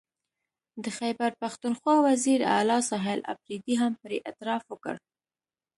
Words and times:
د 0.83 0.85
خیبر 0.97 1.31
پښتونخوا 1.41 1.95
وزیر 2.07 2.39
اعلی 2.53 2.79
سهیل 2.89 3.19
اپريدي 3.33 3.75
هم 3.81 3.93
پرې 4.01 4.17
اعتراف 4.27 4.63
وکړ 4.67 4.95